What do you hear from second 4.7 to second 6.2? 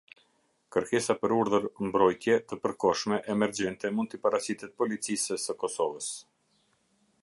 Policisë së Kosovës.